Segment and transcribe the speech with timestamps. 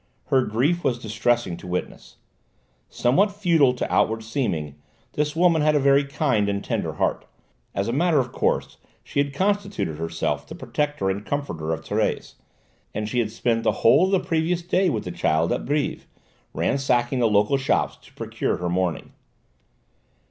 [0.29, 2.15] Her grief was distressing to witness.
[2.89, 4.73] Somewhat futile to outward seeming,
[5.13, 7.23] this woman had a very kind and tender heart;
[7.75, 12.33] as a matter of course she had constituted herself the protector and comforter of Thérèse,
[12.95, 16.07] and she had spent the whole of the previous day with the child at Brives,
[16.51, 19.11] ransacking the local shops to procure her mourning.